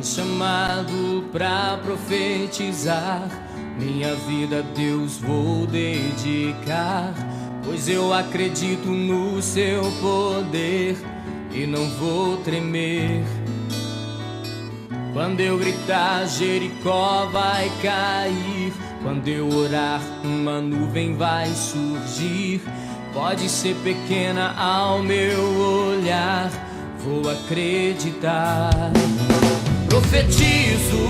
Fui 0.00 0.02
chamado 0.02 1.28
pra 1.30 1.78
profetizar. 1.84 3.28
Minha 3.78 4.14
vida 4.14 4.60
a 4.60 4.74
Deus 4.74 5.18
vou 5.18 5.66
dedicar. 5.66 7.12
Pois 7.62 7.86
eu 7.86 8.10
acredito 8.14 8.88
no 8.88 9.42
seu 9.42 9.82
poder 10.00 10.96
e 11.52 11.66
não 11.66 11.86
vou 11.98 12.38
tremer. 12.38 13.22
Quando 15.12 15.40
eu 15.40 15.58
gritar, 15.58 16.26
Jericó 16.26 17.26
vai 17.30 17.70
cair. 17.82 18.72
Quando 19.02 19.28
eu 19.28 19.50
orar, 19.54 20.00
uma 20.24 20.62
nuvem 20.62 21.14
vai 21.14 21.48
surgir. 21.48 22.62
Pode 23.12 23.50
ser 23.50 23.74
pequena 23.84 24.54
ao 24.56 25.02
meu 25.02 25.42
olhar, 25.90 26.50
vou 27.04 27.30
acreditar. 27.30 28.70
Profetizo, 30.10 31.06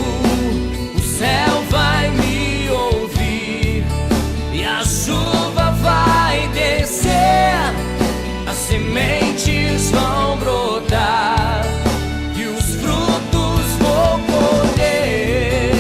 o 0.95 1.01
céu 1.01 1.65
vai 1.71 2.11
me 2.11 2.69
ouvir 2.69 3.83
e 4.53 4.63
a 4.63 4.85
chuva 4.85 5.71
vai 5.81 6.47
descer, 6.49 7.73
as 8.47 8.57
sementes 8.57 9.91
vão 9.91 10.37
brotar. 10.37 11.65
e 12.37 12.45
os 12.45 12.75
frutos 12.75 13.65
vou 13.79 14.21
colher. 14.29 15.73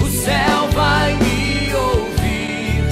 O 0.00 0.06
céu 0.06 0.68
vai 0.74 1.12
me 1.16 1.74
ouvir 1.74 2.84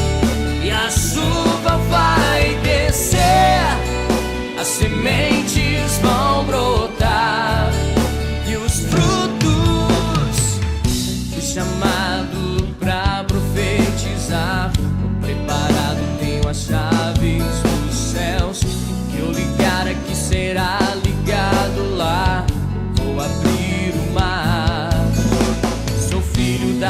e 0.65 0.71
a 0.73 0.91
chuva 0.91 1.77
vai 1.89 2.59
descer, 2.65 3.79
as 4.61 4.67
sementes 4.67 4.92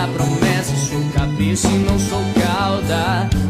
promessa, 0.08 0.74
sou 0.76 1.02
cabeça 1.12 1.68
e 1.68 1.78
não 1.78 1.98
sou 1.98 2.22
cauda. 2.34 3.41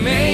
E 0.00 0.08
a 0.28 0.31